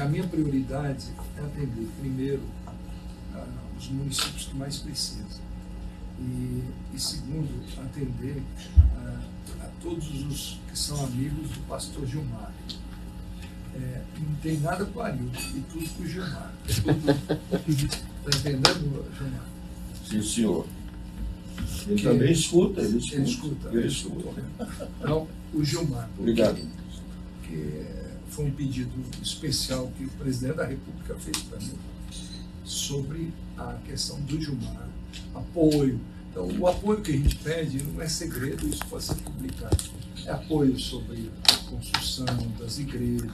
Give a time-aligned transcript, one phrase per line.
[0.00, 2.42] que a minha prioridade é atender, primeiro,
[3.34, 3.44] ah,
[3.78, 5.40] os municípios que mais precisam.
[6.18, 6.62] E,
[6.94, 8.42] e segundo, atender
[8.96, 9.20] ah,
[9.60, 12.50] a todos os que são amigos do pastor Gilmar.
[13.74, 16.52] É, não tem nada com o Arildo, e tudo com o Gilmar.
[16.66, 16.92] Está
[18.38, 19.46] entendendo, Gilmar?
[20.08, 20.66] Sim, senhor.
[21.86, 23.16] Ele Que- também escuta, ele escuta.
[23.16, 23.68] Ele escuta.
[23.78, 24.44] Ele escuta.
[24.98, 26.08] Então, o Gilmar.
[26.18, 26.58] Obrigado.
[27.44, 27.79] que
[28.30, 28.92] foi um pedido
[29.22, 31.78] especial que o presidente da República fez para mim
[32.64, 34.88] sobre a questão do Gilmar,
[35.34, 36.00] apoio.
[36.30, 39.76] Então, o apoio que a gente pede não é segredo, isso pode ser publicado.
[40.24, 42.26] É apoio sobre a construção
[42.58, 43.30] das igrejas,